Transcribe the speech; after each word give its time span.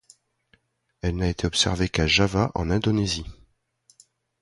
Elle 1.03 1.15
n'a 1.17 1.29
été 1.29 1.45
observée 1.45 1.87
qu'à 1.87 2.07
Java 2.07 2.51
en 2.55 2.71
Indonésie. 2.71 3.27